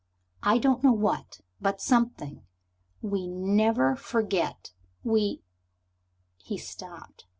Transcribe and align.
I 0.41 0.57
don't 0.57 0.83
know 0.83 0.93
what, 0.93 1.41
but 1.61 1.79
something. 1.79 2.43
We 3.03 3.27
never 3.27 3.95
forget, 3.95 4.71
we" 5.03 5.43
He 6.49 6.57
stopped. 6.57 7.27